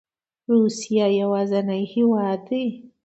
روسیه 0.51 1.07
یوازینی 1.21 1.81
هیواد 1.93 2.39
دی 2.47 2.65